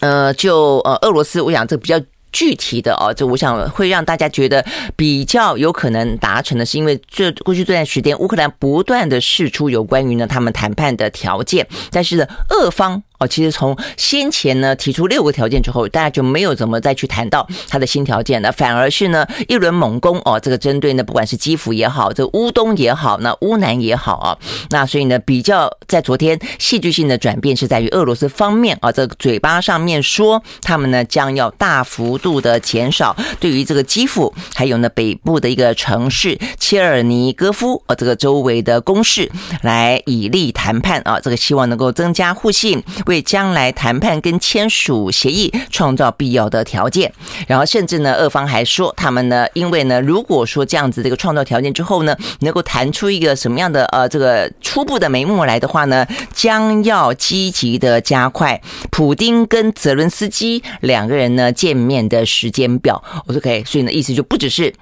[0.00, 2.00] 呃，就呃俄罗斯，我想这比较。
[2.32, 4.64] 具体的哦，这我想会让大家觉得
[4.96, 13.02] 比较有可能达成的，是因为这过去这段时间，乌克兰不断的试出有关于呢他们谈判的条件，但是呢，俄方。
[13.22, 24.36] 哦，其实从先前呢提出六个条件之后，大家就没有怎么再去谈到他的新条件了，反而是呢一轮猛攻哦，这个针对呢不管是基辅也好，这乌东也好，那乌南也好啊，
[24.70, 39.30] 那所以呢比较在昨天戏剧性的转变是在于俄罗斯方面啊，这个嘴巴上面说他们呢将要大幅度的减少对于这个基辅还有呢北部的一个城市切尔尼戈夫啊这个周围的攻势
[39.60, 42.82] 来以利谈判啊，这个希望能够增加互信。
[43.12, 47.12] 为将来谈判跟签署协议创造必要的条件，
[47.46, 58.58] 然后甚至呢，俄方还说他们呢，因为呢，如果说这样子这个创造条件之后呢，能够谈出一个什么样的呃这个初步的眉目来的话呢，将要积极的加快
[58.90, 63.02] 普丁跟泽伦斯基两个人呢见面的时间表。
[63.26, 64.72] 我说 OK，所以呢，意思就不只是。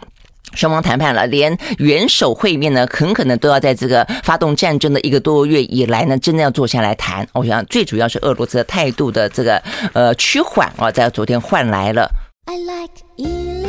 [0.54, 7.26] 双方谈判了，连元首会面呢，很可能都要在这个发动战争的一个多月以来呢，真的要坐下来谈。
[7.32, 12.10] 我想最主要是俄罗斯的态度的这个呃趋缓啊，在昨天换来了。
[12.46, 13.59] I like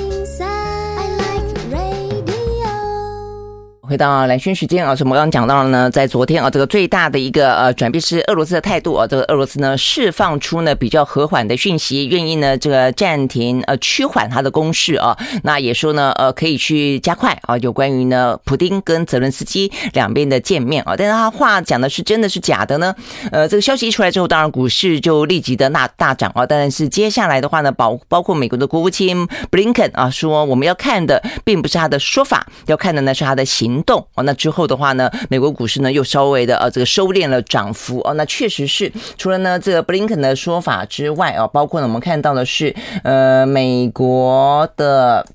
[3.92, 22.96] 回到蓝轩时间啊，是我们刚刚讲到了呢，在昨天啊，这个最大的一个呃转变是俄罗斯的态度啊，这个俄罗斯呢释放出呢比较和缓的讯息，愿意呢这个暂停呃趋缓他的攻势啊，那也说呢呃可以去加快啊，有关于呢普丁跟泽伦斯基两边的见面啊，但是他话讲的是真的是假的呢？
[23.30, 45.26] 呃，这个消息一出来之后，当然股市就立即的那大涨啊，但是接下来的话呢，包包括美国的国务卿布林肯啊说，我们要看的并不是他的说法，要看的呢是他的行动哦，那之后的话呢，美国股市呢又稍微的呃这个收敛了涨幅哦，那确实是除了呢这个布林肯的说法之外啊，包括呢我们看到的是呃美国的。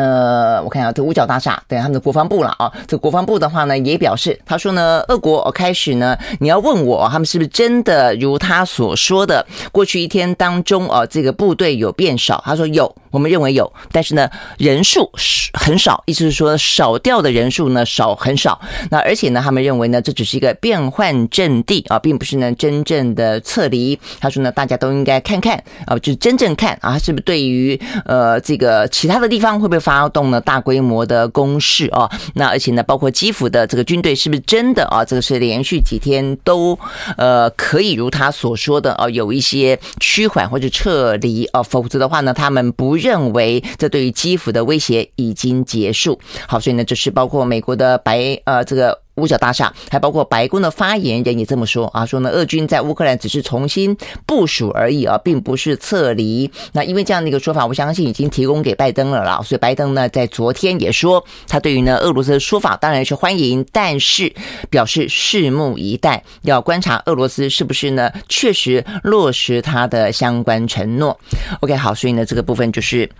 [0.00, 2.72] 呃，我看一下这五角大厦，对他们的国防部了啊。
[2.86, 12.42] 这国防部的话呢，也表示，他说呢，俄国开始呢，你要问我，他们是不是真的如他所说的，过去一天当中啊，这个部队有变少？
[12.46, 18.58] 他说有，我们认为有，但是呢，人数是很少，意思是说少掉的人数呢少很少。
[18.90, 23.98] 那而且呢，他们认为呢，这只是一个变换阵地啊，并不是呢真正的撤离。
[24.18, 35.04] 他说呢，大家都应该看看啊，就是真正看啊，是不是对于呃这个其他的地方会不会发发动了大规模的攻势啊，那而且呢，包括基辅的这个军队是不是真的啊？
[35.04, 36.78] 这个是连续几天都
[37.16, 46.20] 呃可以如他所说的啊，有一些趋缓或者撤离啊，否则的话呢，他们不认为这对于基辅的威胁已经结束。
[46.46, 48.96] 好，所以呢，这是包括美国的白呃这个。
[49.16, 56.50] 五角大厦，还包括白宫的发言人也这么说啊，说呢，俄军在乌克兰只是重新部署而已啊，并不是撤离。
[56.72, 59.40] 那因为这样的一个说法，我相信已经提供给拜登了啦。
[59.44, 64.32] 所以拜登呢，在昨天也说，他对于呢俄罗斯的说法当然是欢迎，但是
[64.70, 71.18] 表示拭目以待，要观察俄罗斯是不是呢确实落实他的相关承诺。
[71.60, 73.10] OK，好，所以呢这个部分就是。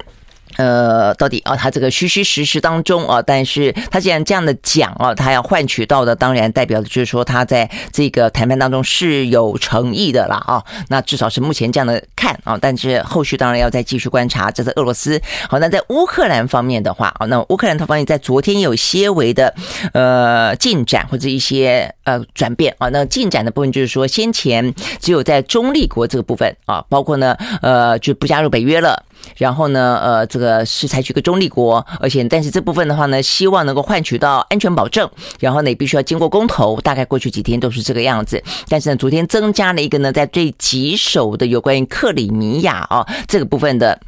[0.57, 10.65] 呃，到底啊，他这个虚虚实实当中啊，但是他既然这样的讲啊，他要换取到的，当然代表的就是说他在这个谈判当中是有诚意的啦啊。
[10.89, 14.51] 那至少是目前这样的看啊，但是后续当然要再继续观察。
[14.51, 15.21] 这是俄罗斯。
[15.49, 19.55] 好，那在乌克兰方面的话啊，那乌克兰他方面在昨天有些微的
[19.93, 22.89] 呃进展或者一些呃转变啊。
[22.89, 29.05] 那进展的部分就是说，先前只有在中立国这个部分啊，包括呢呃就不加入北约了。
[29.37, 35.09] 然后呢，呃，这个是采取一个中立国，而且但是这部分的话呢，希望能够换取到安全保证。
[35.39, 38.43] 然后呢，必须要经过公投，大概过去几天都是这个样子。
[38.69, 43.99] 但是呢，昨天增加了一个呢，在最棘手的有关于克里米亚啊这个部分的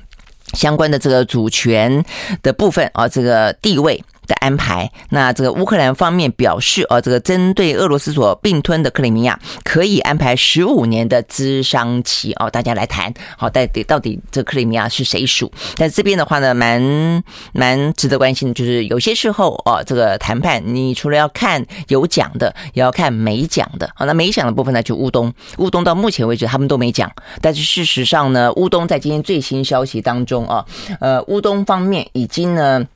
[0.54, 2.04] 相关的这个主权
[2.42, 4.04] 的部分啊，这个地位。
[4.26, 15.50] 的安排，那这个乌克兰方面表示，呃，这个针对俄罗斯所并吞的克里米亚，可以安排十五年的咨商期哦，大家来谈，好，到底到底这克里米亚是谁属？
[15.76, 23.90] 但这边的话呢，蛮蛮值得关心的，就是有些时候哦，这个谈判，你除了要看有讲的，也要看没讲的。
[23.94, 30.64] 好，那没讲的部分呢，就乌东，乌东到目前为止他们都没讲，但是事实上呢，乌东在今天最新消息当中啊，
[31.00, 32.86] 呃，乌东方面已经呢。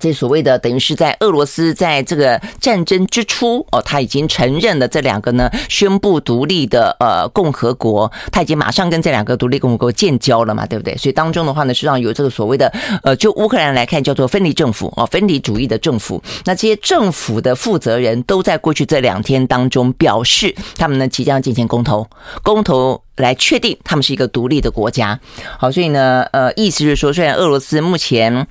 [0.00, 10.96] 这所谓的等于是在俄罗斯在这个战争之初哦，他已经承认了这两个呢宣布独立的呃共和国，他已经马上跟这两个独立共和国建交了嘛，对不对？
[10.96, 12.72] 所以当中的话呢，实际上有这个所谓的
[13.02, 16.22] 呃，就乌克兰来看叫做分离政府哦，分离主义的政府。
[16.44, 22.06] 那这些政府的负责人都在过去这两天当中表示，他们呢即将进行公投，
[22.44, 25.18] 公投来确定他们是一个独立的国家。
[25.58, 28.46] 好，所以呢，呃，意思就是说，虽然俄罗斯目前。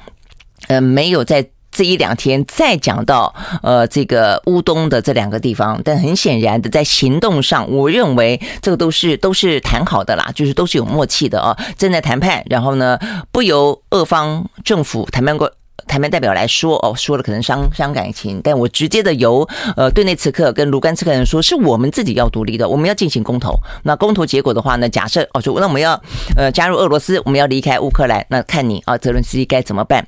[0.68, 12.98] 呃，没有在这一两天再讲到呃这个乌东的这两个地方，但很显然的，在行动上，我认为这个都是都是谈好的啦，就是都是有默契的啊，正在谈判，然后呢，
[13.32, 15.52] 不由俄方政府谈判过。
[15.86, 23.54] 台湾代表来说，哦，说了可能伤伤感情，但我直接的由呃对内刺客跟卢甘斯克人说，是我们自己要独立的，我们要进行公投。
[23.84, 26.02] 那公投结果的话呢，假设哦，说那我们要
[26.36, 30.06] 呃加入俄罗斯，我们要离开乌克兰，那看你啊，泽伦斯基该怎么办？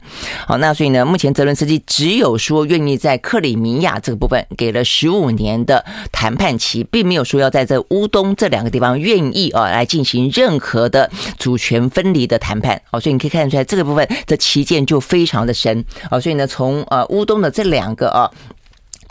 [0.48, 12.82] 好，那所以呢，目前泽伦斯基只有说愿意在克里米亚这个部分给了十五年的谈判期，并没有说要在这乌东这两个地方愿意啊来进行任何的主权分离的谈判。
[12.92, 15.84] 好，所以你可以看得出来，这个部分的旗舰就非常的深。
[16.10, 18.32] 啊，所以呢，从呃乌东的这两个啊，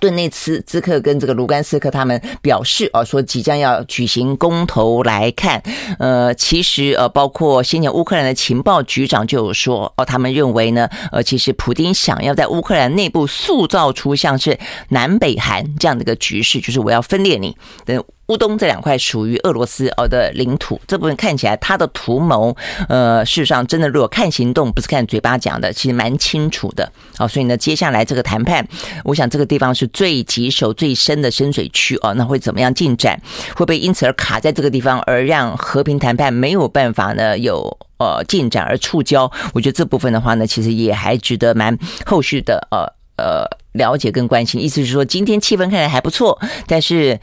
[0.00, 5.62] 顿内茨兹克跟这个卢甘斯克，他们表示啊，说即将要举行公投来看，
[5.98, 14.58] 呃，其实呃，包括先前乌克兰的情报局长就有说哦，他们认为呢，呃，其实普丁想要在乌克兰内部塑造出像是
[14.88, 18.02] 南北韩这样的一个局势，就是我要分裂你等。
[18.28, 22.54] 乌东这两块属于俄罗斯哦的领土，这部分看起来他的图谋，
[22.88, 26.92] 呃，事实上真的如果看行动，不是看嘴巴讲的，其实蛮清楚的。
[27.16, 28.66] 好，所以呢，接下来这个谈判，
[29.04, 32.12] 我想这个地方是最棘手、最深的深水区哦。
[32.14, 33.18] 那会怎么样进展？
[33.54, 39.32] 会不会因此而卡在这个地方，而让和平谈判没有办法呢有呃进展而触礁？
[39.54, 42.84] 我觉得这部分的话呢，其实也还值得蛮后续的呃
[43.16, 43.57] 呃。
[43.72, 47.18] 了解跟关心，意思是说今天气氛看来还不错，但是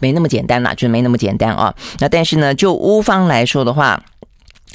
[0.00, 1.74] 没那么简单啦，就没那么简单啊。
[1.98, 4.02] 那但是呢，就乌方来说的话，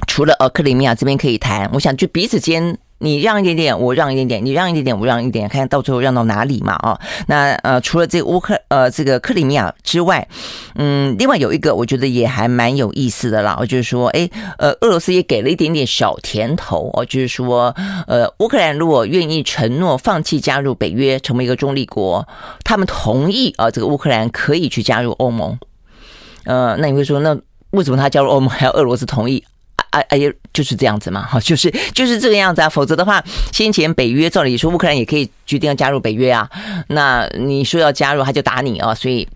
[0.08, 2.78] 除了呃克里米亚这边可以谈，我想就彼此间。
[3.00, 6.74] 你让一点点，我让一点点，你让一点点，我让一点点，看到最后让到哪里嘛？
[6.76, 10.28] 啊，那呃，除了这乌克呃这个克里米亚之外，
[10.76, 17.76] 嗯，另外有一个我觉得也还蛮有意思的啦，就是说，哎，呃，俄罗斯也给了一点点小甜头哦，就是说，
[18.08, 22.26] 呃，乌克兰如果愿意承诺放弃加入北约，成为一个中立国，
[22.64, 25.60] 他们同意啊，这个乌克兰可以去加入欧盟。
[26.46, 27.38] 呃，那你会说，那
[27.72, 29.44] 为什么他加入欧盟还要俄罗斯同意？
[29.96, 32.70] 哎哎呀，就是这样子嘛，哈，就是就是这个样子啊。
[32.70, 36.50] 否则的话，先前北约照理说乌克兰也可以决定要加入北约啊。
[36.88, 38.94] 那你说要加入，他就打你啊。
[38.94, 39.28] 所以。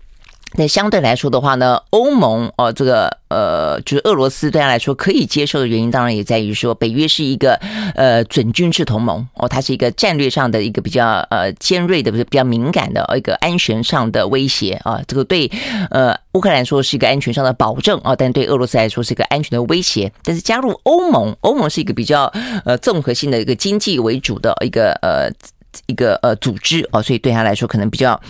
[0.54, 7.54] 那相对来说的话呢，欧盟哦，这个呃，就是俄罗斯对他来说可以接受的原因，当然也在于说，北约是一个
[7.94, 15.00] 呃准军事同盟哦，它是一个战略上的一个比较呃尖锐的，不是比较敏感的一个安全上的威胁啊。
[15.06, 15.48] 这个对
[15.88, 20.12] 呃乌克兰说是一个安全上的保证啊，但对俄罗斯来说是一个安全的威胁。
[20.24, 22.24] 但是加入欧盟，欧盟是一个比较
[22.64, 25.30] 呃综合性的一个经济为主的一个呃
[25.86, 28.20] 一个呃组织啊，所以对他来说可能比较。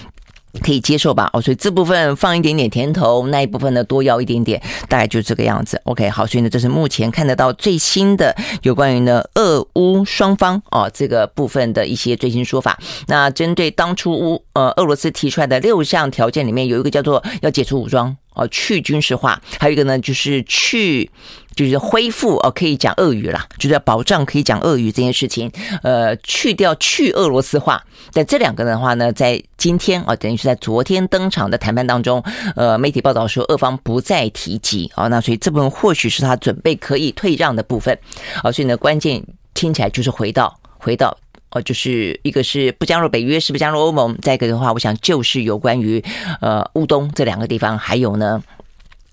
[0.63, 1.31] 可以接受吧？
[1.33, 5.81] 哦，所以这部分放一点点甜头，那一部分呢多要一点点，大概就这个样子。
[5.85, 12.79] OK，好，所以呢，这是目前看得到最新的有关于呢俄乌双方哦这个部分的一些最新说法。
[13.07, 21.11] 那针对当初乌呃俄罗斯提出来的六项条件里面，有一个叫做要解除武装哦，去军事化，还有一个呢就是去。
[21.57, 25.51] 就是恢复哦，可以讲俄语啦，就是要保障可以讲俄语这件事情，
[25.83, 27.85] 呃，去掉去俄罗斯化。
[28.15, 32.23] 但这两个的话呢，在今天啊，等于是在昨天登场的谈判当中，
[32.55, 37.99] 呃，媒体报道说俄方不再提及啊，那所以这部分或许是他准备可以退让的部分
[38.43, 41.15] 啊，所以呢，关键听起来就是回到回到
[41.51, 46.03] 哦，就是一个是不加入北约，是不加入欧盟，再一个的话，我想就是有关于
[46.41, 48.43] 呃乌东这两个地方，还有呢。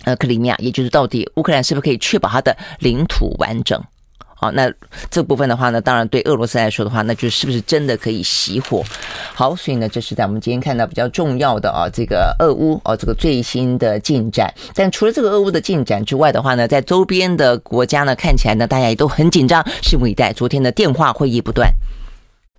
[0.04, 3.84] 呃，克里米亚，也就是到底乌克兰是不是可以确保它的领土完整？
[4.36, 4.72] 好，那
[5.10, 8.84] 这部分的话呢，当然对俄罗斯来说的话，那就是不是真的可以熄火？
[9.34, 14.54] 好，所以呢，这是在我们今天看到比较重要的啊，这个俄乌啊，这个最新的进展。
[14.76, 20.32] 但除了这个俄乌的进展之外的话呢，在周边的国家呢，看起来呢，大家也都很紧张，拭目以待。
[20.32, 21.74] 昨天的电话会议不断。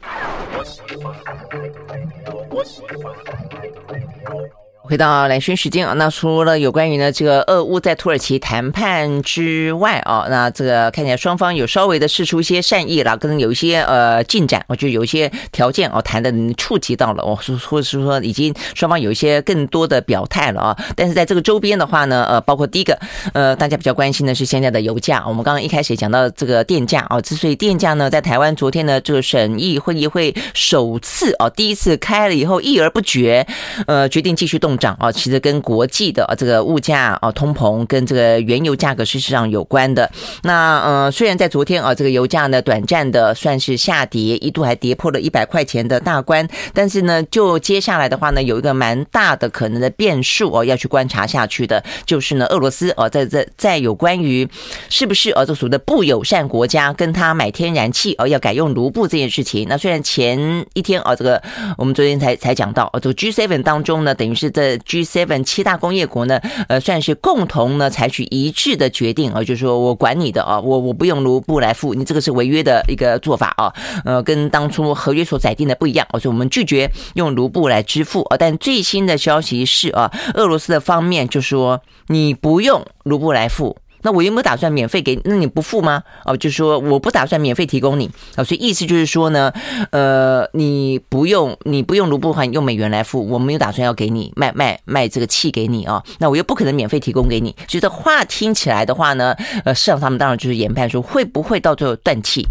[0.03, 2.49] 我喜欢爱 like。
[2.51, 3.45] 我喜欢爱
[3.93, 4.58] like。
[4.89, 20.79] 回到蓝轩时间啊，那除了有关于呢这个俄乌在土耳其谈判之外啊，那这个看起来双方有稍微的释出一些善意啦，可能有一些呃进展，我觉得有一些条件哦谈的触及到了，哦，或者是说已经双方有一些更多的表态了啊。
[20.97, 22.99] 但是在这个周边的话呢，呃，包括第一个
[23.35, 33.47] 呃大家比较关心的是现在的油价，我们刚刚一开始也讲到这个电价啊，之所以电价呢在台湾昨天呢这个审议会议会首次哦第一次开了以后议而不决，
[33.87, 34.78] 呃决定继续动。
[34.79, 40.11] 涨啊，其实跟国际的这个物价啊、通膨跟这个原油价格事实上有关的。
[40.43, 54.49] 那呃，虽然在昨天啊，这个油价呢短暂的算是下跌，一度还跌破了一百块钱的大关，但是呢，就接下来的话呢，有一个蛮大的可能的变数哦，要去观察下去的，就是呢，俄罗斯哦，在在在有关于
[54.89, 59.67] 是不是呃这所谓的不友善国家跟他买天然气哦，要改用卢布这件事情。
[59.69, 60.39] 那虽然前
[60.75, 61.43] 一天啊，这个
[61.77, 73.73] 我们昨天才才讲到，这个 G7 当中呢，等于是在 G7 七大工业国呢，呃，算是共同呢采取一致的决定啊，就是说我管你的啊，我我不用卢布来付，你这个是违约的一个做法啊，
[74.05, 78.37] 呃，跟当初合约所载定的不一样，所以我们拒绝用卢布来支付啊。
[78.37, 83.77] 但最新的消息是啊，俄罗斯的方面就说你不用卢布来付。
[84.03, 85.21] 那我有没有打算免费给？
[85.25, 86.03] 那你不付吗？
[86.25, 89.53] 哦，就说我不打算免费提供你啊，所以意思就是说呢，
[89.91, 99.35] 呃，你不用你不用卢布的话，你用美元来付，我没有打算要给你卖卖卖这个气给你啊，那我又不可能免费提供给你，所以这话听起来的话呢，
[99.65, 102.47] 呃，市场他们当然就是研判说会不会到最后断气，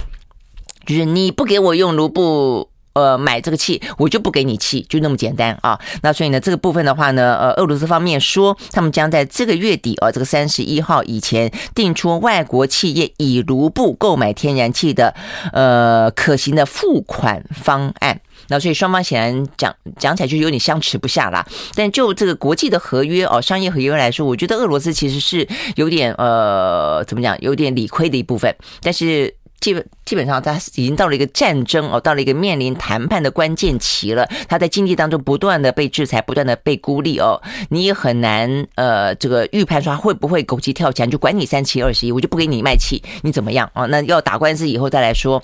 [0.86, 2.70] 就是你不给我用卢布。
[2.98, 5.80] 呃，买这个气，我就不给你气，就那么简单啊。
[6.02, 15.14] 那所以呢，这个部分的话呢，呃，俄罗斯方面说，他们将在这个月底啊，这个三十一号以前，定出外国企业以卢布购买天然气的
[15.54, 18.20] 呃可行的付款方案。
[18.48, 21.46] 那所以双方显然讲讲起来就有点相持不下啦。
[21.76, 29.36] 但就这个国际的合约哦，商业合约来说，我觉得俄罗斯其实是有点呃，怎么讲，有点理亏的一部分，但是。
[29.60, 34.26] 基本基本上，他已经到了一个战争哦，到了一个面临谈判的关键期了。
[34.48, 43.86] 他在经济当中不断的被制裁，不断的被孤立哦，你也很难呃，这个预判说他会不会狗急跳墙，就管你三七二十一，我就不给你卖气，你怎么样啊？
[43.88, 45.44] 那要打官司以后再来说。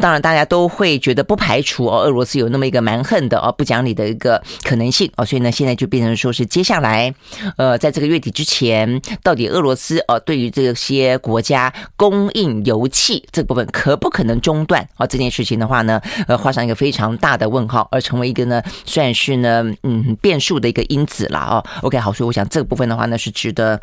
[0.00, 5.24] 当然，大家都会觉得不排除哦，俄罗斯有那么一个蛮横的哦，不讲理的一个可能性哦。
[5.26, 7.12] 所以呢，现在就变成说是接下来
[7.56, 13.48] 呃，在这个月底之前，到底俄罗斯哦，对于这些国家供应油气这。
[13.48, 15.06] 部分可不可能中断啊？
[15.06, 21.64] 这件事情的话呢，呃，画上一个非常大的问号，而成为一个呢，算是呢，嗯，变数的一个因子了啊。
[21.82, 23.78] OK，好，所以我想这个部分的话呢，是值得。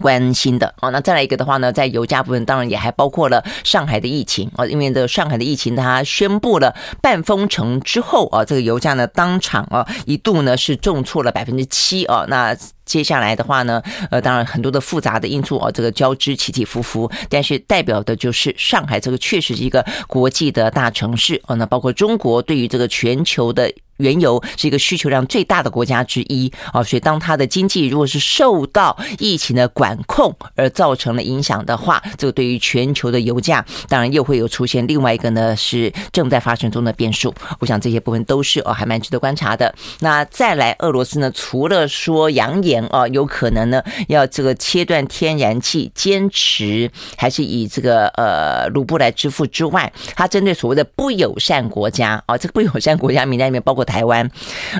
[0.00, 0.74] 关心的。
[0.80, 4.50] 哦，那再来一个的话呢，在油价部分，当然也还包括了上海的疫情。
[4.56, 12.04] 啊，因为这个上海的疫情，它宣布了半封城之后啊，这个油价呢当场啊一度呢是重挫了百分之七。
[12.04, 21.40] 啊，那接下来的话呢，呃，当然很多的复杂的因素啊，这个交织起起伏伏，但是代表的就是上海这个确实是一个国际的大城市。
[21.46, 23.72] 啊，那包括中国对于这个全球的。
[23.98, 37.32] 原油是一个需求量最大的国家之一啊，所以当它的经济如果是受到疫情的管控而造成了影响的话，这个对于全球的油价，当然又会有出现另外一个呢是正在发生中的变数。
[37.60, 39.72] 我想这些部分都是哦还蛮值得观察的。
[40.00, 53.83] 那再来，俄罗斯呢，除了说扬言啊有可能呢要这个切断天然气，坚持还是以这个呃卢布来支付之外，它针对所谓的不友善国家啊，这个不友善国家名单里面包括。
[53.84, 54.30] 台湾，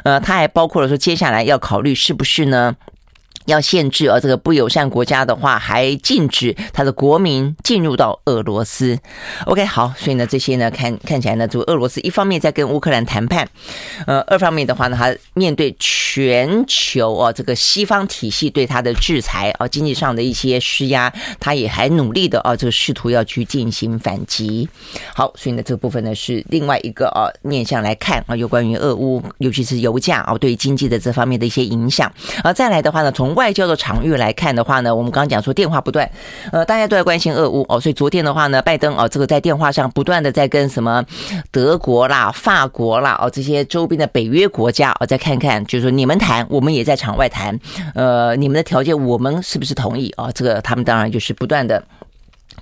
[0.05, 2.75] 呃，它还包括了说，接下来要考虑是不是呢？
[3.47, 8.99] 要限制啊，这个不友善国家的话，还禁止他的国民进入到俄罗斯。
[9.47, 13.49] OK，好，所以呢，这些呢，看看起来呢，就俄罗斯一方面在跟乌克兰谈判，
[14.07, 24.69] 呃，二方面的话呢，他面对全球啊这个西方体系对他的制裁啊，经济上的一些施压，他也还努力的啊，这个试图要去进行反击。
[25.15, 32.11] 好，所以呢，这个部分呢是另外一个啊面向来看啊，有关于俄乌，尤其是油价啊，对经济的这方面的一些影响。
[32.43, 36.09] 而再来的话呢，从外交的场域来看的话呢，我们刚刚讲说电话不断，
[36.53, 41.05] 呃，大家都在关心俄乌哦，所以昨天的话呢，拜登哦，这个在电话上不断的在跟什么
[41.51, 47.59] 德国啦、法国啦哦这些周边的北约国家哦，再看看，就是说你们谈，我们也在场外谈，
[47.95, 50.31] 呃，你们的条件我们是不是同意啊？
[50.33, 51.83] 这个他们当然就是不断的。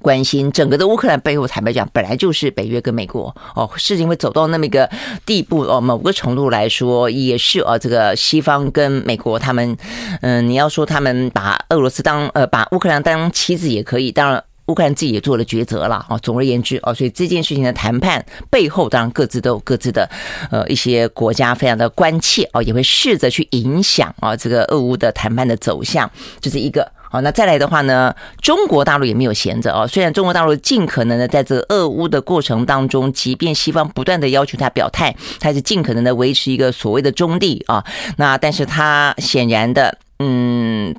[0.02, 4.90] 关心整个的乌克兰背后，坦白讲，本来就是北约跟美国哦，事情会走到那么一个
[5.24, 9.74] 地步哦，某个程度来说也是哦，这个西方跟美国他们，
[10.20, 16.18] 嗯，你要说他们把俄罗斯当呃，把乌克兰当棋子也可以，当然乌克兰自己也做了抉择了啊。
[16.18, 20.08] 总而言之哦，所以这件事情的谈判背后，当然各自都有各自的
[20.50, 26.90] 呃一些国家非常的关切哦，也会试着去影响啊这个俄乌的谈判的走向，这是一个。
[27.12, 29.86] 好，那再来的话呢，中国大陆也没有闲着哦。
[29.86, 37.84] 虽然中国大陆尽可能的在这个俄乌的过程当中，即便西方不断的要求他表态，他是尽可能的维持一个所谓的中立啊。
[38.16, 40.96] 那但是他显然的，嗯，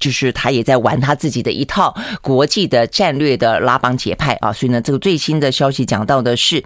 [0.00, 4.52] 就是他也在玩他自己的一套国际的战略的拉帮结派啊。
[4.52, 6.64] 所以呢，这个最新的消息讲到的是。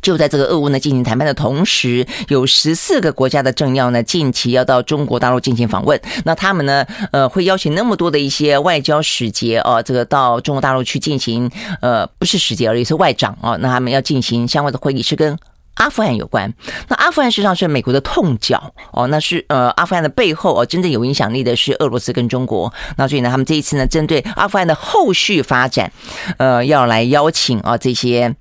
[0.00, 6.00] 就在这个俄乌呢进行谈判的同时，有十四个国家的政要呢近期要到中国大陆进行访问。
[6.24, 13.56] 那他们呢，呃，会邀请那么多的一些外交使节哦，这个到中国大陆去进行，呃，不是使节而已，是外长哦。
[13.60, 15.38] 那他们要进行相关的会议，是跟
[15.74, 16.52] 阿富汗有关。
[16.88, 22.72] 那阿富汗事实上是美国的痛脚哦，那是呃，阿富汗的背后哦，真正有影响力的是俄罗斯跟中国。
[22.96, 25.92] 那所以呢，他们这一次呢，针对阿富汗的后续发展，
[26.38, 28.34] 呃，要来邀请啊这些。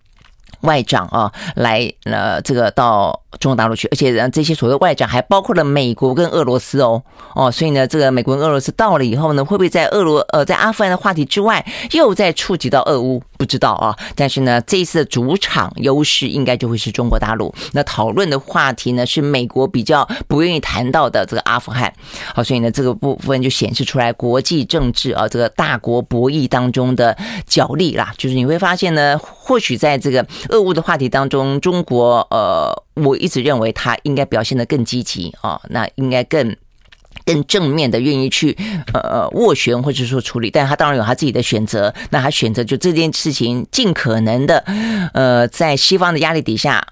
[0.62, 7.02] 外长啊，来呃，这个到中国大陆去，而且呢，这些所谓外长还包括了美国跟俄罗斯哦
[7.36, 13.22] 哦，所以呢，这个美国跟俄罗斯到了以后呢，会不会在俄罗呃在阿富汗的话题之外，又再触及到俄乌？
[13.42, 13.98] 不知道啊。
[14.16, 17.52] 但是呢，这一次主场优势应该就会是中国大陆。
[17.72, 21.92] 那讨论的话题呢，是美国比较不愿意谈到的这个阿富汗。
[22.36, 27.18] 好，所以呢，这个部分就显示出来国际政治啊，这个大国博弈当中的
[27.48, 28.14] 角力啦。
[28.16, 30.24] 就是你会发现呢，或许在这个。
[30.50, 36.54] 俄乌的话题当中，中国呃，我一直认为他应该表现得更积极啊，那应该更
[37.26, 38.58] 更正面的愿意去
[38.94, 44.64] 呃斡旋或者说处理，但他当然有他自己的选择，那他选择就这件事情尽可能的
[45.14, 46.86] 呃在西方的压力底下。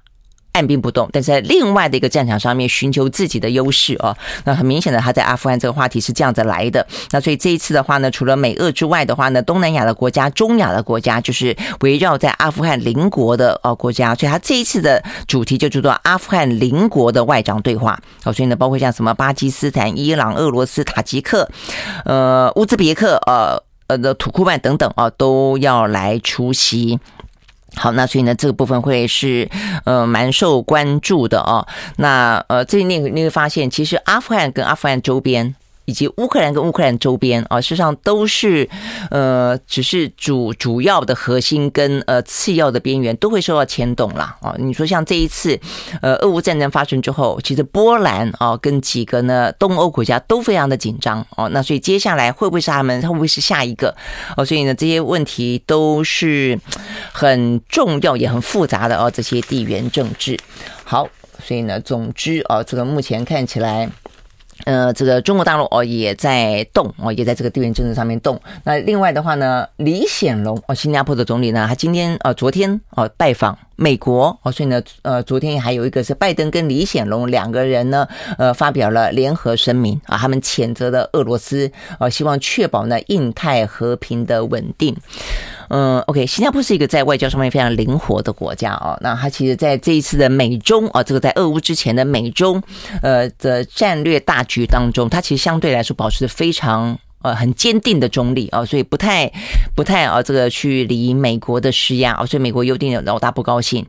[0.59, 4.15] 按兵不动，但是在另外的一个战场上面寻求自己的优势哦。
[4.43, 6.85] 那很明显的，他在阿富汗这个话题是这样子来的。
[7.11, 14.13] 那所以这一次的话呢，除了美俄之外的话呢，东南亚的国家、中亚的国家，就是围绕在阿富汗邻国的哦国家。
[14.13, 17.97] 所以他这一次的主题就叫做阿富汗邻国的外长对话。
[18.25, 21.49] 哦，所以呢，包括像什么巴基斯坦、伊朗、俄罗斯、塔吉克、
[22.03, 26.99] 呃乌兹别克、呃呃的土库曼等等啊，都要来出席。
[27.75, 29.49] 好，那所以呢，这个部分会是
[29.85, 31.65] 呃蛮受关注的哦。
[31.97, 35.55] 那呃，这里你你会发现，其实阿富汗跟阿富汗周边。
[35.89, 38.69] 以及乌克兰跟乌克兰周边啊，事实上都是
[39.09, 44.37] 呃，只是主主要的核心跟呃次要的边缘都会受到牵动啦。
[44.39, 44.53] 啊。
[44.59, 45.59] 你说像这一次
[46.03, 51.49] 呃俄乌战争发生之后，其实波兰啊跟几个呢东欧国家都非常的紧张哦。
[51.49, 53.01] 那所以接下来会不会是他们？
[53.01, 53.95] 会不会是下一个？
[54.37, 56.59] 哦，所以呢这些问题都是
[57.11, 59.09] 很重要也很复杂的哦。
[59.09, 60.37] 这些地缘政治。
[60.83, 61.07] 好，
[61.43, 63.89] 所以呢，总之啊，这个目前看起来。
[64.65, 68.39] 呃，这个中国大陆哦也在动哦，也在这个地缘政治上面动。
[68.63, 73.57] 那另外的话呢，李显龙哦，新加坡的总理呢，他今天呃昨天哦拜访。
[73.79, 78.05] 美国哦，所以呢，呃，昨天还有一个是拜登跟李显龙两个人呢，
[78.37, 84.95] 呃，发表了联合声明啊，他们谴责了俄罗斯啊，希望确保呢印太和平的稳定。
[85.69, 92.61] 嗯，OK，新加坡是一个在外交上面非常灵活的国家哦，那它其实在这一次的美中啊，这个在俄乌之前的美中
[93.01, 96.99] 呃的战略大局当中，它其实相对来说保持的非常。
[97.21, 99.29] 呃，很坚定的中立啊，所以不太
[99.75, 103.85] 不太啊，这个去理美国的施压啊，所以美国有点老大不高兴。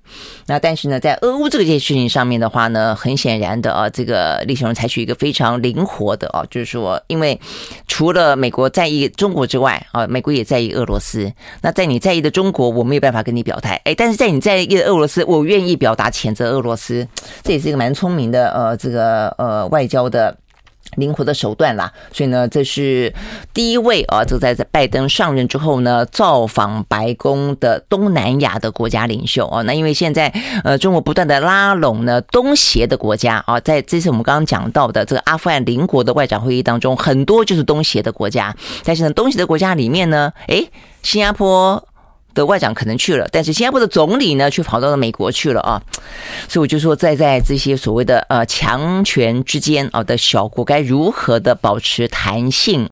[0.47, 7.41] 那但是呢，在俄乌这件事情上面的话呢，很显然的啊，这个李小龙采取一个非常灵活的啊，就是说，因为
[7.87, 11.33] 除了美国在意中国之外啊，美国也在意俄罗斯。
[11.62, 17.07] 那在你在意的中国，我没有办法跟你表态，哎，但是在你在意的俄罗斯，我愿意表达谴责俄罗斯，
[17.45, 20.37] 这也是一个蛮聪明的呃，这个呃外交的。
[20.97, 23.12] 灵活的手段啦，所以呢，这是
[23.55, 29.62] 第一位啊，就在在拜登上任之后呢，造访白宫的东南亚的国家领袖啊。
[29.62, 30.32] 那因为现在
[30.64, 38.55] 呃，中国不断的拉拢呢东协的国家啊，在这次我们刚刚讲到的这个阿富汗邻国的外长会议当中，很多就是东协的国家。
[38.84, 40.68] 但是呢，东协的国家里面呢，诶，
[41.03, 41.82] 新加坡。
[42.41, 45.82] 的外长可能去了，但是新加坡的总理呢，却跑到了美国去了啊！
[46.49, 52.88] 所以我就说，在在这些所谓的呃强权之间啊的小国，该如何的保持弹性